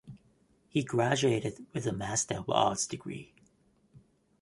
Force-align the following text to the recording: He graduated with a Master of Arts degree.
He 0.67 0.81
graduated 0.83 1.63
with 1.73 1.85
a 1.85 1.91
Master 1.93 2.37
of 2.39 2.49
Arts 2.49 2.87
degree. 2.87 3.35